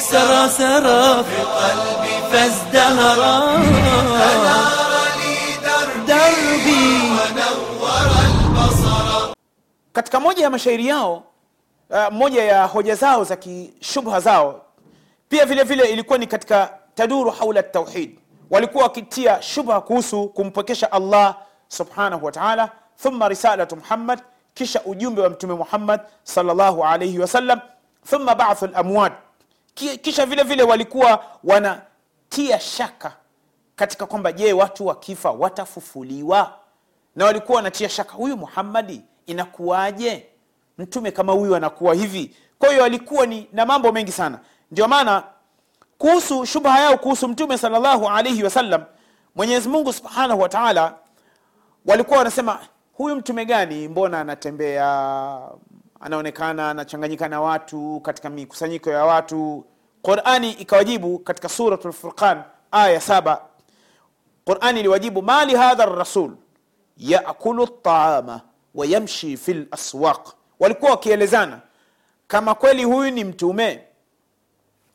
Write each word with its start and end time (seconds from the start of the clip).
سرى 0.00 0.48
سرى 0.48 1.24
في 1.24 1.40
قلبي 1.42 2.14
فازدهرا 2.32 3.56
دربي 6.08 6.98
katika 9.92 10.20
moja 10.20 10.42
ya 10.44 10.50
mashairi 10.50 10.86
yao 10.86 11.22
uh, 11.90 12.12
moja 12.12 12.44
ya 12.44 12.64
hoja 12.66 12.94
zao 12.94 13.24
za 13.24 13.36
kishubha 13.36 14.20
zao 14.20 14.62
pia 15.28 15.46
vile 15.46 15.62
vile 15.62 15.84
ilikuwa 15.92 16.18
ni 16.18 16.26
katika 16.26 16.78
taduru 16.94 17.30
haula 17.30 17.62
tauhid 17.62 18.18
walikuwa 18.50 18.84
wakitia 18.84 19.42
shubha 19.42 19.80
kuhusu 19.80 20.28
kumpwekesha 20.28 20.92
allah 20.92 21.36
subhanahu 21.68 22.26
wa 22.26 22.32
taala 22.32 22.70
thumma 23.02 23.28
risalatu 23.28 23.76
muhammad 23.76 24.20
kisha 24.54 24.82
ujumbe 24.84 25.22
wa 25.22 25.30
mtume 25.30 25.54
muhammad 25.54 26.00
salllahu 26.22 26.84
alaihi 26.84 27.18
wasallam 27.18 27.60
thumma 28.10 28.34
bathu 28.34 28.66
lamwat 28.66 29.12
kisha 29.74 30.26
vile 30.26 30.42
vile 30.42 30.62
walikuwa 30.62 31.24
wanatia 31.44 32.60
shaka 32.60 33.12
katika 33.76 34.06
kwamba 34.06 34.32
je 34.32 34.52
watu 34.52 34.86
wakifa 34.86 35.30
watafufuliwa? 35.30 36.52
Na 37.16 37.24
walikuwa 37.24 37.56
wanatia 37.56 37.88
shaka 37.88 38.12
huyu 38.12 38.36
muhammadi 38.36 39.02
inakuwaje? 39.26 40.26
Mtume 40.78 41.10
kama 41.10 41.32
huyu 41.32 41.56
anakuwa 41.56 41.94
hivi. 41.94 42.36
Kwa 42.58 42.68
hiyo 42.68 42.84
alikuwa 42.84 43.26
ni 43.26 43.48
na 43.52 43.66
mambo 43.66 43.92
mengi 43.92 44.12
sana. 44.12 44.38
Ndio 44.70 44.88
maana 44.88 45.22
kuhusu 45.98 46.46
shubha 46.46 46.80
yao 46.80 46.98
kuhusu 46.98 47.28
mtume 47.28 47.58
salllahu 47.58 48.08
alaihi 48.08 48.42
wasallam 48.42 48.84
mwenyezi 49.34 49.68
mungu 49.68 49.92
subhanahu 49.92 50.40
wa 50.40 50.92
walikuwa 51.86 52.18
wanasema 52.18 52.58
huyu 52.92 53.16
mtume 53.16 53.44
gani? 53.44 53.88
Mbona 53.88 54.20
anatembea? 54.20 55.40
Anaonekana 56.00 56.70
anachanganyika 56.70 57.28
na 57.28 57.40
watu 57.40 58.00
katika 58.00 58.30
mikusanyiko 58.30 58.90
ya 58.90 59.04
watu. 59.04 59.64
Qurani 60.02 60.52
ikawajibu 60.52 61.18
katika 61.18 61.48
suratu 61.48 61.88
lfurqan 61.88 62.42
aya 62.70 63.00
saba. 63.00 63.40
Qurani 64.44 64.80
iliwajibu 64.80 65.22
ma 65.22 65.44
lihadha 65.44 65.86
rasul 65.86 66.36
yakulu 66.96 67.64
ltaama 67.64 68.40
wayamshi 68.74 69.36
fi 69.36 69.54
laswaq 69.54 70.28
walikuwa 70.60 70.90
wakielezana 70.90 71.60
kama 72.26 72.54
kweli 72.54 72.84
huyu 72.84 73.10
ni 73.10 73.24
mtume 73.24 73.87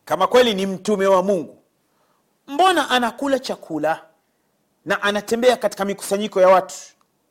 kama 0.06 0.28
kweli 0.28 0.54
ni 0.54 0.66
mtume 0.66 1.08
wa 1.08 1.24
mungu 1.24 1.58
mbona 2.48 2.90
anakula 2.90 3.40
chakula 3.40 4.02
na 4.86 5.02
anatembea 5.02 5.58
katika 5.58 5.86
mikusanyiko 5.86 6.42
ya 6.42 6.48
watu? 6.50 6.76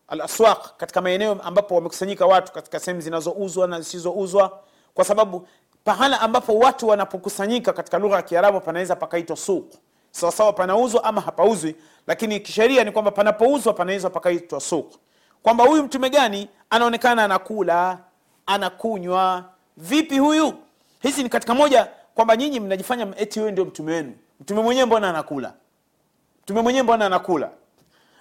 Alaswaq 0.08 0.76
katika 0.76 1.00
maeneo 1.00 1.32
ambapo 1.42 1.74
wamekusanyika 1.74 2.26
watu 2.26 2.52
katika 2.52 2.80
sehemu 2.80 3.00
zinazouzwa 3.00 3.66
na 3.66 3.80
zisizouzwa 3.80 4.60
kwa 4.94 5.04
sababu 5.04 5.48
pahala 5.84 6.20
ambapo 6.20 6.58
watu 6.58 6.88
wanapokusanyika 6.88 7.72
katika 7.72 7.98
lugha 7.98 8.16
ya 8.16 8.22
kiarabu 8.22 8.60
panaweza 8.60 8.96
pakaitwa 8.96 9.36
suq. 9.36 9.72
Sawasawa 10.10 10.52
panauzwa 10.52 11.04
ama 11.04 11.20
hapauzwi 11.20 11.76
lakini 12.06 12.40
kisheria 12.40 12.84
ni 12.84 12.92
kwamba 12.92 13.10
panapouzwa 13.10 13.72
panaweza 13.74 14.10
pakaitwa 14.10 14.60
suq. 14.60 14.94
Kwamba 15.42 15.64
huyu 15.64 15.82
mtume 15.82 16.10
gani? 16.10 16.48
Anaonekana 16.70 17.24
anakula 17.24 17.98
anakunywa. 18.46 19.44
Vipi 19.76 20.18
huyu? 20.18 20.54
Hizi 21.00 21.22
ni 21.22 21.28
katika 21.28 21.54
moja 21.54 21.88
kwamba 22.14 22.36
nyinyi 22.36 22.60
mnajifanya 22.60 23.06
eti 23.16 23.38
wewe 23.40 23.52
ndio 23.52 23.64
mtume 23.64 23.92
wenu. 23.92 24.12
Mtume 24.40 24.62
mwenyewe 24.62 24.86
mbona 24.86 25.08
anakula? 25.10 25.54
Mtume 26.42 26.60
mwenyewe 26.62 26.82
mbona 26.82 27.06
anakula? 27.06 27.50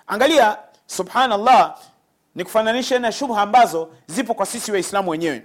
Angalia 0.08 0.58
subhanallah 0.86 1.78
ni 2.36 2.44
kufananisha 2.44 3.00
na 3.00 3.11
shubha 3.11 3.42
ambazo 3.42 3.94
zipo 4.08 4.33
kwa 4.33 4.45
sisi 4.45 4.72
waislamu 4.72 5.09
wenyewe. 5.11 5.44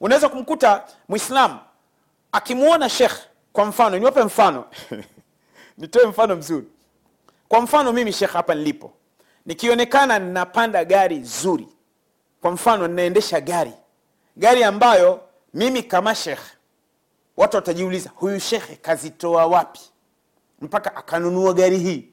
Unaweza 0.00 0.28
kumkuta 0.28 0.84
mwislam 1.08 1.58
akimwona 2.32 2.88
shekh 2.88 3.16
kwa 3.52 3.64
mfano 3.64 3.98
niwape 3.98 4.22
mfano. 4.24 4.64
Nitoe 5.78 6.06
mfano 6.06 6.36
mzuri. 6.36 6.66
Kwa 7.48 7.60
mfano 7.60 7.92
mimi 7.92 8.12
shekh 8.12 8.30
hapa 8.32 8.54
nilipo. 8.54 8.92
Nikionekana 9.46 10.18
ninapanda 10.18 10.84
gari 10.84 11.22
zuri. 11.22 11.68
Kwa 12.40 12.50
mfano 12.50 12.88
ninaendesha 12.88 13.40
gari. 13.40 13.72
Gari 14.36 14.64
ambayo 14.64 15.20
mimi 15.54 15.82
kama 15.82 16.14
shekh 16.14 16.40
watu 17.36 17.56
watajiuliza 17.56 18.10
huyu 18.14 18.40
shekhe 18.40 18.76
kazitoa 18.76 19.46
wapi? 19.46 19.80
Mpaka 20.60 20.96
akanunua 20.96 21.52
gari 21.52 21.78
hii. 21.78 22.08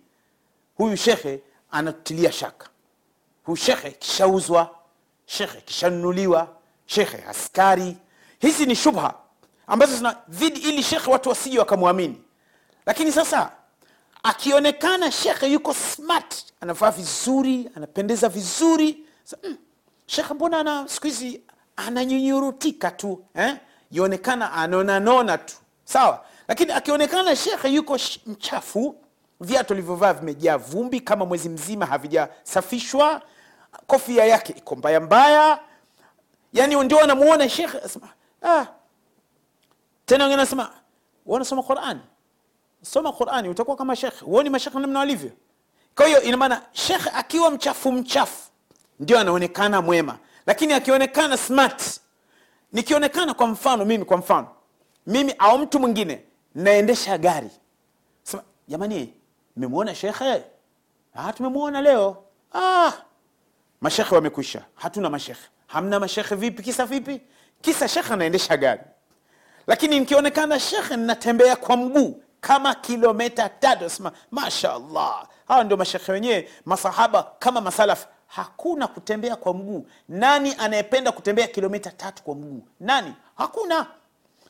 Huyu 0.78 0.97
shekhe 0.97 1.41
anatilia 1.72 2.31
shaka. 2.31 2.69
Huyu 3.44 3.56
shekhe 3.56 3.91
kishauzwa. 3.91 4.75
Shekhe 5.25 5.61
kishanunuliwa. 5.61 6.47
Shekhe 6.85 7.17
askari. 7.29 7.97
Hizi 8.39 8.66
ni 8.66 8.75
shubha 8.75 9.13
ambazo 9.67 9.95
zina 9.95 10.17
dhidi 10.29 10.59
ili 10.59 10.84
shekhe 10.84 11.11
watu 11.11 11.29
wasije 11.29 11.59
wakamwamini. 11.59 12.22
Lakini 12.85 13.11
sasa 13.11 13.51
akionekana 14.23 15.11
shekhe 15.11 15.47
yuko 15.47 15.73
smart 15.73 16.45
anavaa 16.61 16.91
vizuri 16.91 17.69
anapendeza 17.75 18.29
vizuri 18.29 19.05
so, 19.23 19.38
mm, 19.44 19.57
shekhe 20.05 20.34
mbona 20.34 20.59
ana 20.59 20.88
siku 20.88 21.07
hizi 21.07 21.41
ananyunyurutika 21.75 22.91
tu 22.91 23.25
eh? 23.35 23.55
Ionekana 23.94 24.52
anonanona 24.54 25.38
tu. 25.38 25.56
Sawa? 25.86 26.26
Lakini 26.48 26.72
akionekana 26.72 27.36
shekhe 27.36 27.70
yuko 27.70 27.98
mchafu 28.26 28.96
viatu 29.42 29.74
alivyovaa 29.74 30.14
vimejaa 30.14 30.58
vumbi 30.58 31.00
kama 31.00 31.26
mwezi 31.26 31.50
mzima 31.50 31.86
havijasafishwa 31.86 33.22
kofia 33.88 34.26
yake 34.26 34.53
iko 34.58 34.76
mbaya 34.76 35.00
mbaya. 35.00 35.59
Yani 36.53 36.76
ndio 36.84 37.03
anamuona 37.03 37.50
shekhe 37.50 37.78
asema, 37.78 38.09
ah. 38.44 38.66
tena 40.06 40.24
wengine 40.24 40.42
anasema 40.42 40.70
wanasoma 41.26 41.64
qurani 41.64 42.00
soma 42.82 43.12
qurani 43.12 43.50
utakuwa 43.50 43.78
kama 43.78 43.96
shekhe. 43.96 44.26
Huoni 44.26 44.50
mashekhe 44.50 44.80
namna 44.80 45.00
walivyo? 45.00 45.32
Kwa 45.96 46.06
hiyo 46.08 46.22
ina 46.22 46.62
shekhe 46.72 47.09
akiwa 47.09 47.52
mchafu 47.52 47.92
mchafu 47.92 48.50
ndio 49.00 49.20
anaonekana 49.20 49.82
mwema. 49.82 50.18
Lakini 50.46 50.74
akionekana 50.74 51.38
smart 51.38 52.00
nikionekana 52.73 53.34
kwa 53.34 53.47
mfano 53.47 53.85
mimi 53.85 54.06
kwa 54.06 54.17
mfano 54.17 54.47
mimi 55.07 55.35
au 55.38 55.57
mtu 55.59 55.79
mwingine 55.79 56.23
naendesha 56.56 57.17
gari. 57.17 57.50
Sema 58.23 58.44
jamani 58.67 59.13
mmemwona 59.57 59.95
shekhe? 59.95 60.44
Ah, 61.16 61.34
tumemwona 61.34 61.81
leo. 61.81 62.23
Ah, 62.53 62.91
mashekhe 63.81 64.16
wamekwisha. 64.16 64.66
Hatuna 64.75 65.09
mashekhe. 65.09 65.47
Hamna 65.67 66.00
mashekhe 66.00 66.35
vipi? 66.35 66.63
Kisa 66.63 66.85
vipi? 66.85 67.22
Kisa 67.61 67.88
shekhe 67.88 68.13
anaendesha 68.13 68.57
gari. 68.57 68.81
Lakini 69.67 70.00
nikionekana 70.00 70.59
shekhe 70.59 70.95
ninatembea 70.95 71.55
kwa 71.55 71.78
mguu 71.78 72.23
kama 72.41 72.75
kilometa 72.75 73.50
tatu. 73.50 73.90
Sema 73.90 74.11
mashallah. 74.31 75.28
Hawa 75.47 75.63
ndio 75.63 75.78
mashekhe 75.78 76.11
wenyewe 76.11 76.50
masahaba 76.66 77.23
kama 77.40 77.61
masalaf 77.61 78.05
hakuna 78.36 78.88
kutembea 78.88 79.36
kwa 79.36 79.54
mguu. 79.54 79.86
Nani 80.10 80.56
anayependa 80.58 81.12
kutembea 81.12 81.48
kilomita 81.48 81.92
tatu 81.92 82.24
kwa 82.24 82.36
mguu? 82.36 82.62
Nani? 82.80 83.14
Hakuna. 83.38 83.88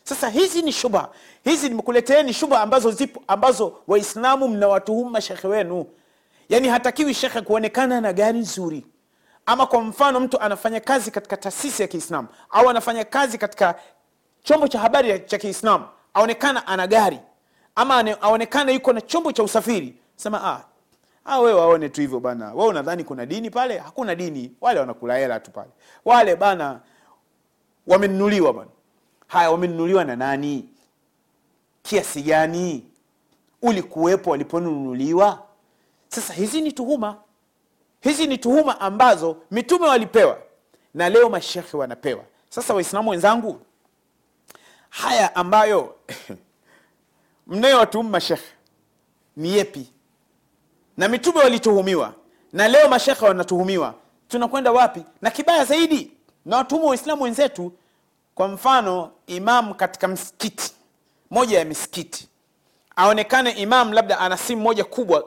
Sasa 0.04 0.30
hizi 0.30 0.62
ni 0.62 0.72
shubha 0.72 1.10
hizi 1.44 1.70
nimekuleteeni 1.70 2.34
shubha 2.34 2.62
ambazo 2.62 2.92
zipo 2.92 3.24
ambazo 3.28 3.78
waislamu 3.88 4.48
mnawatuhumu 4.48 5.10
mashekhe 5.10 5.48
wenu. 5.48 5.86
Yaani 6.50 6.68
hatakiwi 6.68 7.14
shekhe 7.14 7.42
kuonekana 7.42 8.02
na 8.02 8.14
gari 8.14 8.40
nzuri. 8.40 8.86
Ama 9.46 9.66
kwa 9.66 9.82
mfano 9.82 10.20
mtu 10.20 10.40
anafanya 10.40 10.80
kazi 10.80 11.12
katika 11.12 11.38
taasisi 11.38 11.82
ya 11.82 11.88
kiislamu 11.88 12.28
au 12.50 12.70
anafanya 12.70 13.04
kazi 13.06 13.38
katika 13.38 13.76
chombo 14.44 14.68
cha 14.68 14.80
habari 14.80 15.20
cha 15.20 15.38
kiislamu 15.38 15.86
aonekana 16.14 16.68
ana 16.68 16.88
gari. 16.88 17.20
Ama 17.76 18.18
aonekana 18.22 18.72
yuko 18.72 18.94
na 18.94 19.02
chombo 19.02 19.32
cha 19.32 19.44
usafiri. 19.44 19.98
Sema 20.16 20.44
ah, 20.44 20.62
ah 21.25 21.39
wewe 21.39 21.53
waone 21.59 21.89
tu 21.89 22.01
hivyo 22.01 22.19
bana. 22.19 22.53
Wewe 22.53 22.67
unadhani 22.67 23.03
kuna 23.03 23.25
dini 23.25 23.50
pale? 23.50 23.78
Hakuna 23.78 24.16
dini. 24.16 24.52
Wale 24.61 24.79
wanakula 24.79 25.17
hela 25.17 25.40
tu 25.40 25.52
pale. 25.52 25.70
Wale 26.05 26.35
bana 26.35 26.79
wamenunuliwa 27.87 28.53
bana. 28.53 28.70
Haya 29.28 29.52
wamenunuliwa 29.52 30.03
na 30.03 30.16
nani? 30.16 30.70
Kiasi 31.84 32.22
gani? 32.22 32.85
Ulikuwepo 33.61 34.29
waliponunuliwa? 34.31 35.43
Sasa 36.08 36.34
hizi 36.34 36.61
ni 36.61 36.72
tuhuma. 36.72 37.17
Hizi 38.02 38.28
ni 38.28 38.37
tuhuma 38.37 38.79
ambazo 38.81 39.37
mitume 39.52 39.87
walipewa 39.87 40.37
na 40.93 41.09
leo 41.09 41.29
mashekhe 41.29 41.78
wanapewa. 41.78 42.23
Sasa 42.49 42.73
waislamu 42.73 43.09
wenzangu 43.09 43.61
haya 44.90 45.35
ambayo 45.35 45.96
mnayowatuhumu 47.47 48.09
mashekhe 48.09 48.52
ni 49.35 49.49
yepi 49.58 49.92
na 50.97 51.07
mitume 51.07 51.40
walituhumiwa. 51.40 52.13
Na 52.53 52.67
leo 52.67 52.90
mashekhe 52.90 53.25
wanatuhumiwa. 53.25 53.93
Tunakwenda 54.28 54.72
wapi? 54.72 55.03
Na 55.22 55.31
kibaya 55.31 55.66
zaidi 55.66 56.11
na 56.45 56.57
watuhumu 56.57 56.87
waislamu 56.87 57.23
wenzetu. 57.23 57.72
Kwa 58.35 58.47
mfano 58.47 59.11
imam 59.28 59.73
katika 59.73 60.07
msikiti 60.07 60.73
moja 61.31 61.59
ya 61.59 61.66
misikiti. 61.66 62.29
Aonekane 62.95 63.51
imam 63.51 63.93
labda 63.93 64.19
ana 64.19 64.37
simu 64.37 64.61
moja 64.61 64.84
kubwa 64.84 65.25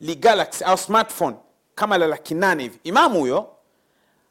li 0.00 0.14
galaxy 0.14 0.64
au 0.64 0.78
smartphone 0.78 1.36
kama 1.74 1.98
la 1.98 2.06
laki 2.06 2.34
nane 2.34 2.62
hivi. 2.62 2.78
Imamu 2.84 3.20
huyo 3.20 3.48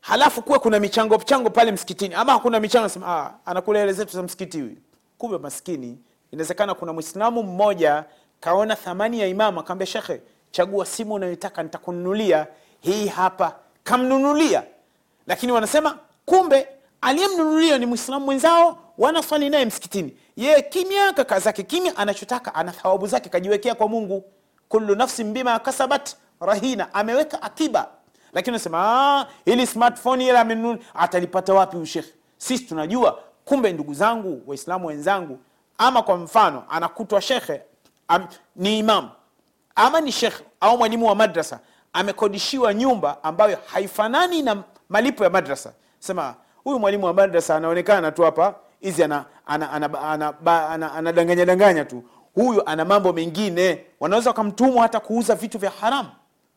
halafu 0.02 0.42
kuwe 0.42 0.60
kuna 0.60 0.80
michango 0.80 1.18
mchango 1.18 1.50
pale 1.50 1.72
msikitini. 1.72 2.16
Ama 2.16 2.32
hakuna 2.34 2.60
michango 2.60 2.90
ah, 3.06 3.32
anakula 3.46 3.80
hela 3.80 3.94
zetu 3.94 4.14
za 4.14 4.24
msikiti 4.24 4.62
huyu. 4.62 4.78
Kumbe 5.18 5.38
maskini. 5.38 6.00
Inawezekana 6.32 6.74
kuna 6.74 6.94
mwislamu 6.94 7.44
mmoja 7.44 8.06
kaona 8.40 8.76
thamani 8.76 9.20
ya 9.20 9.28
imamu 9.28 9.60
akaambia 9.60 9.88
shekhe 9.88 10.22
chagua 10.54 10.86
simu 10.86 11.14
unayotaka 11.14 11.64
nitakununulia 11.64 12.48
hii 12.80 13.08
hapa. 13.08 13.56
Kamnunulia. 13.84 14.64
Lakini 15.28 15.52
wanasema 15.52 15.98
kumbe 16.26 16.68
aliyemnunulia 17.02 17.78
ni 17.78 17.86
mwislamu 17.86 18.26
mwenzao 18.26 18.78
wanaswali 18.98 19.50
naye 19.50 19.66
msikitini. 19.66 20.18
Yeye 20.36 20.62
kimya 20.62 21.14
kaka 21.14 21.40
zake 21.40 21.64
kimya 21.64 21.98
anachotaka 21.98 22.56
ana 22.56 22.72
thawabu 22.72 23.08
zake 23.08 23.30
kajiwekea 23.30 23.76
kwa 23.76 23.88
mungu. 23.88 24.24
Kullu 24.70 24.96
nafsin 24.96 25.34
bima 25.34 25.60
kasabat 25.60 26.16
rahina. 26.42 26.94
Ameweka 26.94 27.42
akiba. 27.42 27.88
Lakini 28.34 28.52
unasema 28.56 28.78
"Ah, 28.82 29.28
ili 29.46 29.68
smartphone 29.68 30.26
ile 30.28 30.38
amenunua 30.40 30.78
atalipata 30.94 31.54
wapi 31.54 31.78
ushekhe 31.78 32.14
sisi 32.38 32.64
tunajua 32.66 33.20
kumbe 33.46 33.74
ndugu 33.74 33.94
zangu 33.94 34.42
waislamu 34.48 34.88
wenzangu 34.88 35.40
ama 35.78 36.02
kwa 36.04 36.18
mfano 36.18 36.64
anakutwa 36.70 37.22
shekhe 37.22 37.62
am, 38.08 38.28
ni 38.56 38.80
imam 38.80 39.10
ama 39.76 40.02
ni 40.02 40.12
shekhe 40.12 40.44
au 40.60 40.78
mwalimu 40.78 41.08
wa 41.08 41.16
madrasa 41.16 41.60
amekodishiwa 41.94 42.74
nyumba 42.74 43.24
ambayo 43.24 43.58
haifanani 43.66 44.42
na 44.42 44.64
malipo 44.90 45.24
ya 45.24 45.30
madrasa. 45.30 45.74
Sema 46.00 46.36
huyu 46.64 46.80
mwalimu 46.80 47.06
wa 47.06 47.14
madrasa 47.14 47.56
anaonekana 47.56 48.12
tu 48.12 48.22
hapa 48.24 48.56
hizi 48.80 49.04
anadanganya 49.04 49.26
ana, 49.46 49.72
ana, 49.72 50.02
ana, 50.02 50.34
ana, 50.44 50.70
ana, 50.70 50.94
anadanganya 50.94 51.46
danganya 51.46 51.86
tu. 51.86 52.04
Huyu 52.36 52.66
ana 52.70 52.86
mambo 52.86 53.14
mengine. 53.14 53.86
Wanaweza 54.00 54.30
wakamtumwa 54.30 54.82
hata 54.84 55.00
kuuza 55.00 55.36
vitu 55.36 55.58
vya 55.58 55.70
haramu 55.70 56.10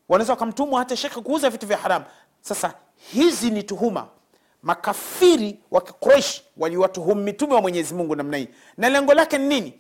wanaweza 0.09 0.33
wakamtumwa 0.33 0.79
hata 0.79 0.97
shekhe 0.97 1.21
kuuza 1.21 1.51
vitu 1.51 1.67
vya 1.67 1.77
haramu 1.77 2.05
sasa 2.41 2.75
hizi 3.13 3.51
ni 3.51 3.63
tuhuma. 3.63 4.07
Makafiri 4.63 5.61
wa 5.71 5.81
kikresh 5.81 6.43
waliwatuhumu 6.57 7.23
mitume 7.23 7.55
wa 7.55 7.61
mwenyezi 7.61 7.95
mungu 7.95 8.17
namna 8.17 8.37
hii. 8.37 8.49
Na 8.77 8.89
lengo 8.89 9.15
lake 9.15 9.39
ni 9.39 9.47
nini? 9.47 9.75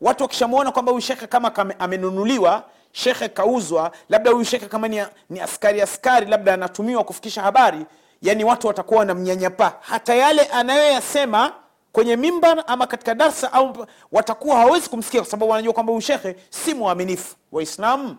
Watu 0.00 0.22
wakishamwona 0.22 0.72
kwamba 0.72 0.92
huyu 0.92 1.02
shekhe 1.02 1.26
kama 1.26 1.52
amenunuliwa 1.78 2.64
shekhe 2.92 3.28
kauzwa 3.28 3.92
labda 4.08 4.30
huyu 4.30 4.44
shekhe 4.44 4.66
kama 4.66 4.88
ni, 4.88 5.02
ni 5.30 5.40
askari 5.40 5.80
askari 5.80 6.26
labda 6.26 6.54
anatumiwa 6.54 7.04
kufikisha 7.04 7.42
habari 7.42 7.86
yani 8.22 8.44
watu 8.44 8.66
watakuwa 8.66 8.98
wanamnyanyapaa 9.00 9.72
hata 9.80 10.14
yale 10.14 10.42
anayoyasema 10.42 11.52
kwenye 11.92 12.16
mimbar 12.16 12.64
ama 12.66 12.86
katika 12.86 13.14
darsa 13.14 13.52
au 13.52 13.86
watakuwa 14.12 14.56
hawawezi 14.56 14.88
kumsikia 14.90 15.20
kwa 15.20 15.30
sababu 15.30 15.50
wanajua 15.50 15.72
kwamba 15.72 15.90
huyu 15.92 16.00
shekhe 16.02 16.36
si 16.50 16.74
mwaminifu. 16.74 17.36
Waislamu 17.52 18.16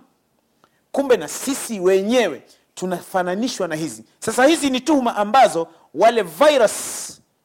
kumbe 0.92 1.18
na 1.18 1.28
sisi 1.28 1.80
wenyewe 1.80 2.44
tunafananishwa 2.76 3.68
na 3.68 3.76
hizi. 3.76 4.04
Sasa 4.20 4.46
hizi 4.46 4.70
ni 4.70 4.80
tuhuma 4.82 5.16
ambazo 5.16 5.68
wale 5.94 6.22
virus 6.22 6.74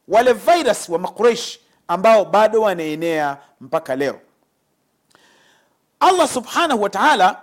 wale 0.07 0.33
virus 0.33 0.89
wa 0.89 0.99
makureish 0.99 1.59
ambao 1.87 2.25
bado 2.25 2.61
wanaenea 2.61 3.37
mpaka 3.61 3.95
leo 3.95 4.19
allah 5.99 6.27
subhanahu 6.27 6.81
wa 6.81 6.89
taala 6.89 7.41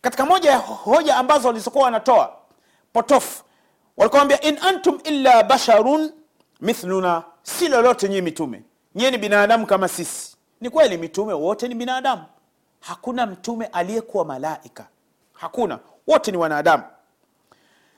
katika 0.00 0.26
moja 0.26 0.50
ya 0.50 0.56
hoja 0.58 1.16
ambazo 1.16 1.48
walizokuwa 1.48 1.84
wanatoa 1.84 2.36
potofu 2.92 3.44
walikuwa 3.96 4.40
in 4.40 4.58
antum 4.62 5.00
illa 5.04 5.42
basharun 5.42 6.12
mithluna 6.60 7.22
si 7.42 7.68
lolote 7.68 8.08
nyie 8.08 8.20
mitume. 8.20 8.62
Nyie 8.94 9.10
ni 9.10 9.18
binadamu 9.18 9.66
kama 9.66 9.88
sisi. 9.88 10.36
Ni 10.60 10.70
kweli 10.70 10.96
mitume 10.96 11.32
wote 11.32 11.68
ni 11.68 11.74
binadamu. 11.74 12.24
Hakuna 12.80 13.26
mtume 13.26 13.66
aliyekuwa 13.66 14.24
malaika. 14.24 14.88
Hakuna. 15.32 15.78
Wote 16.06 16.30
ni 16.30 16.36
wanadamu. 16.36 16.82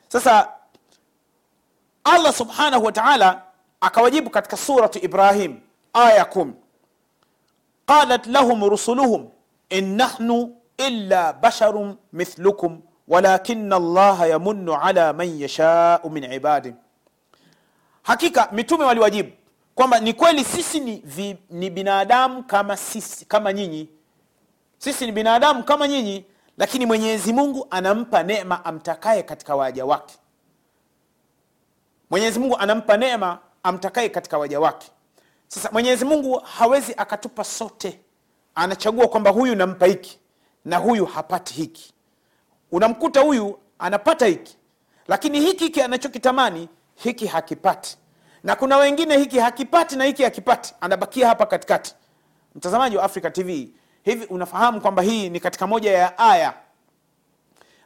Sasa 0.09 0.53
allah 2.05 2.33
subhanahu 2.33 2.85
wa 2.85 2.93
taala 2.93 3.43
akawajibu 3.81 4.31
katika 4.31 4.57
suratu 4.57 4.99
ibrahim 5.05 5.61
aya 5.93 6.25
kumi. 6.25 6.55
Qalat 7.87 8.27
lahum 8.27 8.69
rusuluhum 8.71 9.31
in 9.71 9.97
nahnu 9.97 10.57
illa 10.77 11.33
basharun 11.33 11.97
mithlukum 12.13 12.81
walakina 13.09 13.77
allaha 13.77 14.27
yamunnu 14.27 14.75
ala 14.75 15.13
man 15.13 15.39
yashau 15.41 16.11
min 16.11 16.33
ibadi, 16.33 16.75
hakika 18.03 18.49
mitume 18.53 18.85
waliwajibu 18.85 19.31
kwamba 19.75 20.01
ni 20.01 20.13
kweli 20.13 20.45
sisi 20.45 20.81
ni, 20.81 20.97
vi, 21.05 21.37
ni 21.51 21.71
binadamu 21.71 22.43
kama 22.43 22.77
sisi 22.77 23.25
kama 23.25 23.53
nyinyi. 23.53 23.89
Sisi 24.79 25.07
ni 25.07 25.13
binadamu 25.13 25.63
kama 25.65 25.89
nyinyi 25.89 26.25
lakini 26.59 26.87
mwenyezi 26.87 27.33
mungu 27.33 27.67
anampa 27.71 28.23
neema 28.23 28.65
amtakaye 28.65 29.23
katika 29.23 29.57
waja 29.57 29.85
wake. 29.85 30.15
Mwenyezi 32.11 32.39
mungu 32.39 32.57
anampa 32.59 32.97
neema 32.97 33.39
amtakaye 33.63 34.09
katika 34.09 34.39
waja 34.39 34.61
wake. 34.61 34.91
Sasa 35.49 35.71
mwenyezi 35.73 36.05
mungu 36.05 36.39
hawezi 36.39 36.95
akatupa 36.97 37.45
sote 37.45 38.01
anachagua 38.59 39.09
kwamba 39.09 39.31
huyu 39.31 39.55
nampa 39.55 39.87
hiki 39.87 40.19
na 40.65 40.77
huyu 40.77 41.07
hapati 41.07 41.55
hiki. 41.55 41.95
Unamkuta 42.73 43.21
huyu 43.21 43.59
anapata 43.79 44.27
hiki 44.27 44.57
lakini 45.09 45.41
hiki 45.41 45.65
hiki 45.65 45.83
anachokitamani 45.83 46.69
hiki 46.95 47.27
hakipati. 47.27 47.99
Na 48.45 48.57
kuna 48.57 48.77
wengine 48.77 49.17
hiki 49.19 49.39
hakipati 49.39 49.97
na 49.97 50.05
hiki 50.05 50.23
hakipati 50.23 50.75
anabakia 50.81 51.29
hapa 51.29 51.47
katikati. 51.47 51.95
Mtazamaji 52.55 52.97
wa 52.97 53.03
africa 53.05 53.33
tv 53.33 53.69
hivi 54.03 54.25
unafahamu 54.27 54.81
kwamba 54.81 55.03
hii 55.03 55.31
ni 55.31 55.41
katika 55.41 55.67
moja 55.67 55.91
ya 55.93 56.19
aya 56.19 56.55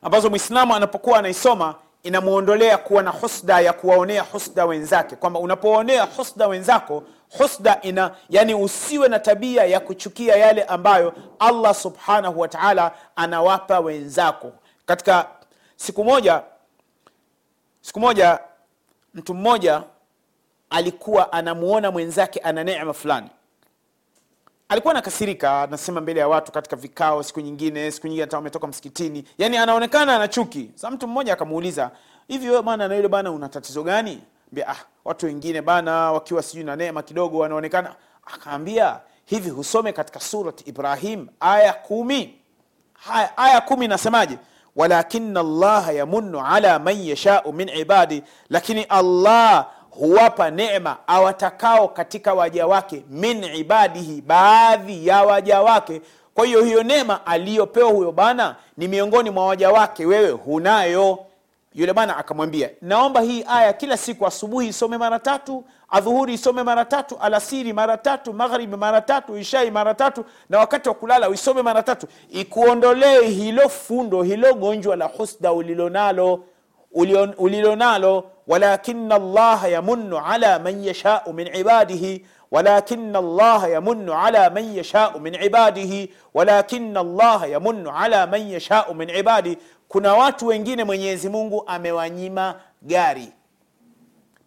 ambazo 0.03 0.31
mwislamu 0.31 0.75
anapokuwa 0.75 1.19
anaisoma 1.19 1.75
inamwondolea 2.03 2.79
kuwa 2.79 3.03
na 3.03 3.11
husda 3.11 3.61
ya 3.61 3.73
kuwaonea 3.73 4.23
husda 4.23 4.67
wenzake 4.67 5.17
kwamba 5.17 5.41
unapoonea 5.41 6.03
husda 6.05 6.47
wenzako 6.49 7.03
husda 7.39 7.81
ina 7.83 8.17
yani 8.31 8.55
usiwe 8.55 9.09
na 9.09 9.19
tabia 9.19 9.65
ya 9.65 9.81
kuchukia 9.81 10.37
yale 10.37 10.63
ambayo 10.63 11.15
allah 11.39 11.75
subhanahu 11.75 12.41
wa 12.41 12.49
taala 12.49 12.93
anawapa 13.17 13.81
wenzako. 13.81 14.53
Katika 14.87 15.29
siku 15.77 16.05
moja 16.05 16.43
siku 17.81 18.01
moja 18.01 18.39
mtu 19.15 19.35
mmoja 19.35 19.83
alikuwa 20.71 21.33
anamuona 21.33 21.91
mwenzake 21.91 22.41
ana 22.41 22.65
nema 22.65 22.93
fulani. 22.93 23.31
Alikuwa 24.69 24.95
anakasirika 24.95 25.63
anasema 25.63 26.01
mbele 26.01 26.21
ya 26.21 26.29
watu 26.29 26.53
katika 26.53 26.77
vikao 26.77 27.23
siku 27.23 27.41
nyingine 27.41 27.91
siku 27.91 28.07
nyingine 28.07 28.23
hata 28.25 28.37
wametoka 28.37 28.67
msikitini. 28.67 29.25
Yani 29.39 29.57
anaonekana 29.57 30.17
ana 30.17 30.29
chuki. 30.29 30.71
Sa 30.75 30.91
mtu 30.91 31.09
mmoja 31.09 31.33
akamuuliza 31.33 31.91
hivi 32.29 32.51
wewe 32.51 32.77
na 32.77 32.95
yule 32.97 33.09
bana 33.09 33.31
una 33.31 33.49
tatizo 33.49 33.83
gani? 33.83 34.23
Mbia, 34.53 34.69
ah, 34.69 34.77
watu 35.05 35.27
wengine 35.27 35.63
bana 35.63 36.13
wakiwa 36.13 36.43
sijui 36.43 36.65
na 36.65 36.77
neema 36.77 37.03
kidogo 37.03 37.39
wanaonekana. 37.39 37.95
Akaambia 38.35 39.01
hivi 39.25 39.51
husome 39.51 39.93
katika 39.93 40.21
surat 40.21 40.69
ibrahim 40.69 41.29
aya 41.41 41.73
kumi? 41.73 42.39
Haya 42.93 43.37
aya 43.39 43.61
kumi 43.61 43.85
inasemaje? 43.85 44.39
Walakina 44.77 45.41
allaha 45.41 45.93
yamunnu 45.93 46.47
ala 46.47 46.79
man 46.79 47.01
yashau 47.07 47.53
min 47.53 47.69
ibadi. 47.69 48.23
Lakini 48.51 48.83
allah 48.83 49.67
huwapa 49.91 50.51
neema 50.51 50.97
awatakao 51.07 51.89
katika 51.89 52.35
waja 52.35 52.67
wake 52.67 53.05
min 53.11 53.45
ibadihi 53.45 54.21
baadhi 54.21 55.07
ya 55.07 55.23
waja 55.23 55.61
wake. 55.63 56.03
Kwa 56.35 56.47
hiyo 56.47 56.65
hiyo 56.65 56.83
neema 56.83 57.27
aliyopewa 57.27 57.91
huyo 57.91 58.13
bana 58.13 58.57
ni 58.77 58.89
miongoni 58.89 59.31
mwa 59.31 59.47
waja 59.47 59.71
wake. 59.71 60.07
Wewe 60.07 60.31
hunayo 60.31 61.19
yule 61.74 61.94
bana 61.94 62.18
akamwambia 62.18 62.70
naomba 62.82 63.22
hii 63.22 63.46
aya 63.50 63.74
kila 63.74 63.98
siku 63.98 64.28
asubuhi 64.28 64.68
isome 64.68 64.98
mara 64.98 65.20
tatu 65.20 65.64
adhuhuri 65.90 66.34
isome 66.34 66.64
mara 66.64 66.86
tatu 66.86 67.18
alasiri 67.22 67.74
mara 67.74 67.98
tatu 67.98 68.34
maghribi 68.34 68.78
mara 68.78 69.02
tatu 69.02 69.38
ishai 69.38 69.72
mara 69.72 69.94
tatu 69.94 70.26
na 70.50 70.60
wakati 70.60 70.90
wa 70.90 70.96
kulala 70.96 71.30
uisome 71.30 71.62
mara 71.62 71.84
tatu 71.84 72.08
ikuondolee 72.30 73.22
hilo 73.28 73.70
fundo 73.70 74.24
hilo 74.24 74.54
gonjwa 74.54 74.96
la 74.96 75.06
husda 75.06 75.54
ulilonalo 75.54 76.44
ulio- 76.96 77.34
ulilonalo 77.38 78.24
walakina 78.48 79.16
allaha 79.16 79.68
yamunnu 79.68 80.18
ala 80.26 80.60
man 80.60 80.84
yashau 80.84 81.34
min 81.34 81.56
ibadihi 81.56 82.26
ولكن 82.52 83.16
الله 83.16 83.68
يمن 83.68 84.10
على 84.10 84.50
من 84.50 84.64
يشاء 84.78 85.20
من 85.20 85.36
عباده 85.36 86.08
ولكن 86.34 86.98
الله 86.98 87.46
يمن 87.46 87.88
على 87.88 88.26
من 88.26 88.40
يشاء 88.42 88.94
من 88.94 89.12
عباده 89.12 89.56
kuna 89.93 90.15
watu 90.15 90.47
wengine 90.47 90.85
mwenyezi 90.85 91.29
mungu 91.29 91.63
amewanyima 91.67 92.61
gari. 92.83 93.33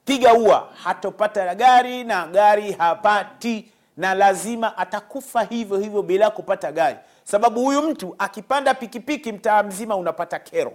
Piga 0.05 0.33
ua 0.33 0.69
hatopata 0.83 1.55
gari 1.55 2.03
na 2.03 2.27
gari 2.27 2.71
hapati. 2.71 3.71
Na 3.97 4.13
lazima 4.13 4.77
atakufa 4.77 5.43
hivyo 5.43 5.77
hivyo 5.77 6.01
bila 6.01 6.29
kupata 6.29 6.71
gari. 6.71 6.97
Sababu 7.23 7.61
huyu 7.65 7.81
mtu 7.81 8.15
akipanda 8.17 8.73
pikipiki 8.73 9.31
mtaa 9.31 9.63
mzima 9.63 9.95
unapata 9.95 10.39
kero. 10.39 10.73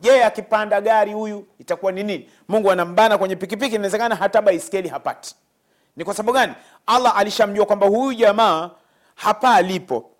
Je 0.00 0.24
akipanda 0.24 0.80
gari 0.80 1.12
huyu 1.12 1.46
itakuwa 1.58 1.92
ni 1.92 2.02
nini? 2.04 2.30
Mungu 2.48 2.70
anambana 2.70 3.18
kwenye 3.18 3.36
pikipiki 3.36 3.74
inawezekana 3.74 4.14
hata 4.14 4.42
baiskeli 4.42 4.88
hapati. 4.88 5.36
Ni 5.96 6.04
kwa 6.04 6.14
sababu 6.14 6.32
gani? 6.38 6.52
Allah 6.86 7.16
alishamjua 7.18 7.66
kwamba 7.66 7.86
huyu 7.86 8.14
jamaa 8.14 8.70
hapa 9.14 9.54
alipo 9.54 10.10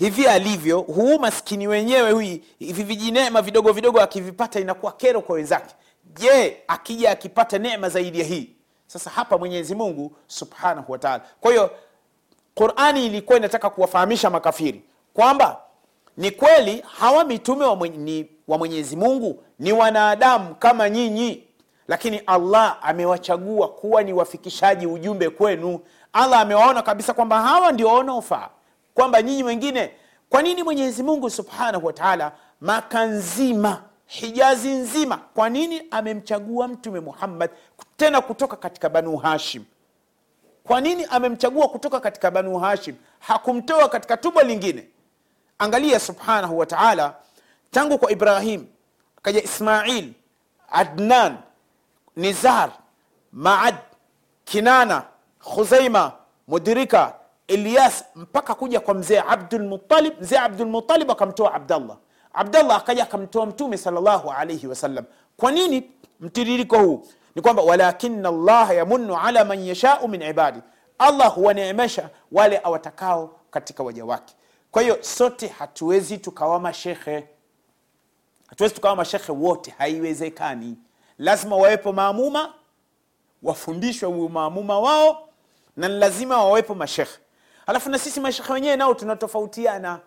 hivi 0.00 0.26
alivyo 0.26 0.80
huu 0.80 1.18
maskini 1.18 1.68
wenyewe 1.68 2.10
hui 2.10 2.44
hivi 2.58 2.82
vijinema 2.82 3.42
vidogo 3.42 3.72
vidogo 3.72 4.00
akivipata 4.00 4.60
inakuwa 4.60 4.92
kero 4.92 5.20
kwa 5.20 5.34
wenzake. 5.34 5.74
Je 6.04 6.56
akija 6.68 7.10
akipata 7.10 7.58
neema 7.58 7.88
zaidi 7.88 8.18
ya 8.20 8.24
hii? 8.24 8.50
Sasa 8.86 9.10
hapa 9.10 9.38
mwenyezi 9.38 9.74
mungu 9.74 10.12
subhanahu 10.26 10.92
wataala 10.92 11.24
kwa 11.40 11.50
hiyo 11.50 11.70
qurani 12.54 13.06
ilikuwa 13.06 13.38
inataka 13.38 13.70
kuwafahamisha 13.70 14.30
makafiri 14.30 14.82
kwamba 15.14 15.60
ni 16.16 16.30
kweli 16.30 16.84
hawa 16.98 17.24
mitume 17.24 17.64
wa, 17.64 17.76
mwenye, 17.76 17.96
ni, 17.98 18.28
wa 18.48 18.58
mwenyezi 18.58 18.96
mungu 18.96 19.42
ni 19.58 19.72
wanadamu 19.72 20.54
kama 20.54 20.90
nyinyi. 20.90 21.44
Lakini 21.88 22.18
allah 22.18 22.78
amewachagua 22.82 23.68
kuwa 23.68 24.02
ni 24.02 24.12
wafikishaji 24.12 24.86
ujumbe 24.86 25.30
kwenu. 25.30 25.80
Allah 26.12 26.40
amewaona 26.40 26.82
kabisa 26.82 27.14
kwamba 27.14 27.42
hawa 27.42 27.72
ndio 27.72 27.88
wanaofaa 27.88 28.48
kwamba 28.94 29.22
nyinyi 29.22 29.42
wengine 29.42 29.94
kwa 30.28 30.42
nini 30.42 30.62
mwenyezi 30.62 31.02
mungu 31.02 31.30
subhanahu 31.30 31.86
wataala 31.86 32.32
maka 32.60 33.04
nzima 33.04 33.82
hijazi 34.06 34.68
nzima 34.70 35.16
kwa 35.16 35.48
nini 35.48 35.82
amemchagua 35.90 36.68
mtume 36.68 37.00
muhammad 37.00 37.50
tena 37.96 38.20
kutoka 38.20 38.56
katika 38.56 38.88
banu 38.88 39.16
hashim? 39.16 39.64
Kwa 40.64 40.80
nini 40.80 41.04
amemchagua 41.10 41.68
kutoka 41.68 42.00
katika 42.00 42.30
banu 42.30 42.58
hashim? 42.58 42.94
Hakumtoa 43.18 43.88
katika 43.88 44.16
tumbo 44.16 44.42
lingine. 44.42 44.88
Angalia 45.58 46.00
subhanahu 46.00 46.58
wa 46.58 46.66
taala 46.66 47.14
tangu 47.70 47.98
kwa 47.98 48.10
ibrahim 48.12 48.66
akaja 49.18 49.42
ismail 49.42 50.12
adnan 50.70 51.36
nizar 52.16 52.70
maad 53.32 53.74
kinana 54.44 55.02
khuzaima 55.38 56.12
mudirika 56.48 57.14
ilyas 57.50 58.04
mpaka 58.14 58.54
kuja 58.54 58.80
kwa 58.80 58.94
mzee 58.94 59.22
abdulmutalib 59.28 60.20
mzee 60.20 60.38
abdulmutalib 60.38 61.10
akamtoa 61.10 61.54
abdallah. 61.54 61.96
Abdallah 62.32 62.76
akaja 62.76 63.02
akamtoa 63.02 63.46
mtume 63.46 63.76
salllahu 63.78 64.30
alaihi 64.30 64.66
wasallam 64.66 65.04
kwa 65.36 65.52
nini 65.52 65.90
mtiririko 66.20 66.78
huu? 66.78 67.06
Ni 67.34 67.42
kwamba 67.42 67.62
walakina 67.62 68.30
llaha 68.30 68.74
yamunu 68.74 69.16
ala 69.16 69.44
man 69.44 69.66
yashau 69.66 70.08
min 70.08 70.22
ibadi. 70.22 70.60
Allah 70.98 71.34
huwaneemesha 71.34 72.10
wale 72.32 72.60
awatakao 72.64 73.36
katika 73.50 73.82
waja 73.82 74.04
wake. 74.04 74.34
Kwa 74.70 74.82
hiyo 74.82 74.98
sote 75.00 75.46
hatuwezi 75.48 76.18
tukawa 76.18 76.60
mashekhe 76.60 77.28
hatuwezi 78.46 78.74
tukawa 78.74 78.96
mashekhe 78.96 79.32
wote 79.32 79.74
haiwezekani. 79.78 80.76
Lazima 81.18 81.56
wawepo 81.56 81.92
maamuma 81.92 82.54
wafundishwe 83.42 84.08
umaamuma 84.08 84.78
wao 84.78 85.28
na 85.76 85.88
ni 85.88 85.98
lazima 85.98 86.44
wawepo 86.44 86.74
mashekhe 86.74 87.18
alafu 87.70 87.90
na 87.90 87.98
sisi 87.98 88.20
mashekhe 88.20 88.52
wenyewe 88.52 88.76
nao 88.76 88.94
tunatofautiana. 88.94 90.00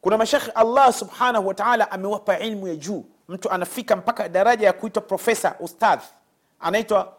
Kuna 0.00 0.18
mashekhe 0.18 0.50
allah 0.50 0.92
subhanahu 0.92 1.48
wataala 1.48 1.90
amewapa 1.90 2.38
ilmu 2.38 2.68
ya 2.68 2.76
juu. 2.76 3.04
Mtu 3.28 3.50
anafika 3.50 3.96
mpaka 3.96 4.28
daraja 4.28 4.66
ya 4.66 4.72
kuitwa 4.72 5.02
profesa 5.02 5.54
ustadh. 5.60 6.00
Anaitwa 6.60 7.16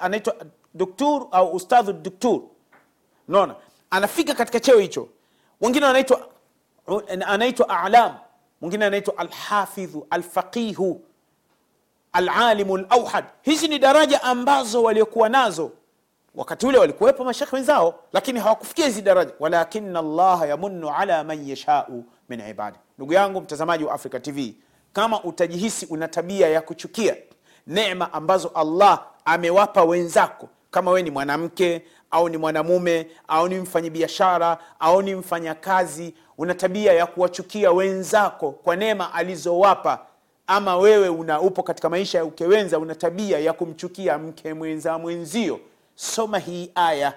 anaitwa 0.00 0.34
doktur 0.74 1.26
au 1.30 1.54
ustadhu 1.56 1.92
doktur 1.92 2.40
naona 3.28 3.54
anafika 3.90 4.34
katika 4.34 4.60
cheo 4.60 4.78
hicho. 4.78 5.08
Wengine 5.60 5.86
anaitwa 5.86 6.28
anaitwa 7.26 7.68
alam. 7.68 8.14
Mwingine 8.60 8.84
anaitwa 8.84 9.18
alhafidhu 9.18 10.06
alfaqihu 10.10 11.00
alalimu 12.12 12.76
lauhad 12.76 13.24
hizi 13.42 13.68
ni 13.68 13.78
daraja 13.78 14.22
ambazo 14.22 14.82
waliokuwa 14.82 15.28
nazo 15.28 15.72
wakati 16.34 16.66
ule 16.66 16.78
walikuwepo 16.78 17.24
mashekhe 17.24 17.56
wenzao 17.56 17.94
lakini 18.12 18.40
hawakufikia 18.40 18.86
hizi 18.86 19.02
daraja. 19.02 19.32
Walakina 19.40 20.02
llaha 20.02 20.46
yamunu 20.46 20.90
ala 20.90 21.24
man 21.24 21.48
yashau 21.48 22.04
min 22.28 22.40
ibadi. 22.48 22.78
Ndugu 22.98 23.12
yangu 23.12 23.40
mtazamaji 23.40 23.84
wa 23.84 23.94
africa 23.94 24.20
tv 24.22 24.54
kama 24.92 25.22
utajihisi 25.24 25.86
una 25.86 26.08
tabia 26.08 26.48
ya 26.48 26.60
kuchukia 26.60 27.16
neema 27.66 28.12
ambazo 28.12 28.48
allah 28.48 29.04
amewapa 29.24 29.84
wenzako 29.84 30.48
kama 30.70 30.90
wewe 30.90 31.02
ni 31.02 31.10
mwanamke 31.10 31.82
au 32.10 32.28
ni 32.28 32.36
mwanamume 32.36 33.06
au 33.28 33.48
ni 33.48 33.54
mfanyabiashara 33.58 34.58
au 34.80 35.02
ni 35.02 35.14
mfanyakazi 35.14 36.14
una 36.38 36.54
tabia 36.54 36.92
ya 36.92 37.06
kuwachukia 37.06 37.72
wenzako 37.72 38.50
kwa 38.52 38.76
neema 38.76 39.14
alizowapa 39.14 40.06
ama 40.46 40.76
wewe 40.76 41.08
una 41.08 41.40
upo 41.40 41.62
katika 41.62 41.88
maisha 41.90 42.18
ya 42.18 42.24
ukewenza 42.24 42.78
una 42.78 42.94
tabia 42.94 43.38
ya 43.38 43.52
kumchukia 43.52 44.18
mke 44.18 44.54
mwenza 44.54 44.98
mwenzio 44.98 45.60
soma 46.00 46.38
hii 46.38 46.70
aya 46.74 47.12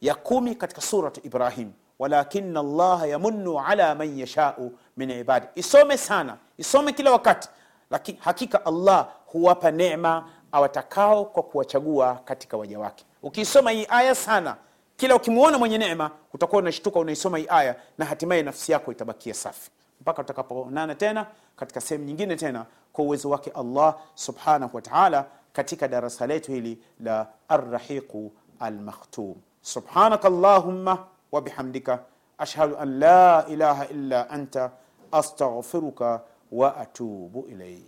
ya 0.00 0.14
kumi 0.14 0.54
katika 0.54 0.80
surat 0.80 1.24
ibrahim. 1.24 1.72
Walakina 1.98 2.60
allaha 2.60 3.06
yamunu 3.06 3.60
ala 3.60 3.94
man 3.94 4.18
yashau 4.18 4.72
min 4.96 5.10
ibadi. 5.10 5.46
Isome 5.54 5.96
sana 5.98 6.36
isome 6.58 6.92
kila 6.92 7.10
wakati. 7.12 7.48
Lakini 7.90 8.18
hakika 8.20 8.66
allah 8.66 9.08
huwapa 9.26 9.70
neema 9.70 10.28
awatakao 10.52 11.24
kwa 11.24 11.42
kuwachagua 11.42 12.14
katika 12.24 12.56
waja 12.56 12.78
wake. 12.78 13.04
Ukiisoma 13.22 13.70
hii 13.70 13.86
aya 13.90 14.14
sana 14.14 14.56
kila 14.96 15.16
ukimwona 15.16 15.58
mwenye 15.58 15.78
neema 15.78 16.10
utakuwa 16.34 16.62
unashtuka 16.62 17.00
unaisoma 17.00 17.38
hii 17.38 17.46
aya 17.48 17.76
na 17.98 18.04
hatimaye 18.04 18.42
nafsi 18.42 18.72
yako 18.72 18.92
itabakia 18.92 19.34
safi. 19.34 19.70
Mpaka 20.00 20.22
tutakapoonana 20.22 20.94
tena 20.94 21.26
katika 21.56 21.80
sehemu 21.80 22.04
nyingine 22.04 22.36
tena 22.36 22.66
kwa 22.92 23.04
uwezo 23.04 23.30
wake 23.30 23.50
allah 23.50 23.96
subhanahu 24.14 24.76
wa 24.76 24.82
taala 24.82 25.24
katika 25.52 25.88
darasa 25.88 26.26
letu 26.26 26.52
hili 26.52 26.78
la 27.00 27.26
arrahiqu 27.48 28.32
almakhtum 28.60 29.34
subhanaka 29.62 30.28
allahumma 30.28 30.98
wabihamdika 31.32 31.98
ashhadu 32.38 32.76
an 32.76 32.98
la 32.98 33.44
ilaha 33.48 33.86
illa 33.88 34.30
anta 34.30 34.70
astaghfiruka 35.12 36.20
واتوب 36.52 37.44
اليه 37.48 37.82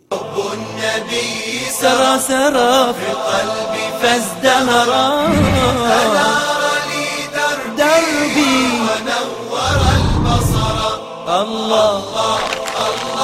النبي 0.53 1.61
سرى 1.71 2.19
سرى 2.19 2.93
في 2.95 3.11
قلبي 3.13 3.85
فازدهرا 4.03 5.27
أنار 5.27 6.63
لي 6.91 7.09
دربي 7.37 8.69
ونور 8.85 9.81
البصر 9.97 10.79
الله 11.43 11.99
الله 12.13 12.39
الله 12.89 13.20